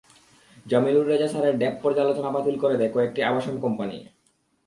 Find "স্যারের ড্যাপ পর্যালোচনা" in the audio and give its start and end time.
1.27-2.29